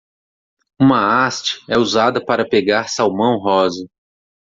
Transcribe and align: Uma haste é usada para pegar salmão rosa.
Uma 0.81 1.27
haste 1.27 1.59
é 1.69 1.77
usada 1.77 2.19
para 2.25 2.43
pegar 2.43 2.89
salmão 2.89 3.37
rosa. 3.37 3.85